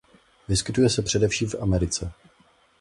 Vyskytuje 0.49 0.89
se 0.89 1.01
především 1.01 1.49
v 1.49 1.55
Americe. 1.61 2.11